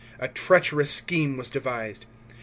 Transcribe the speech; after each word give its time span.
A 0.17 0.27
treacherous 0.27 0.89
scheme 0.89 1.37
was 1.37 1.51
devised. 1.51 2.07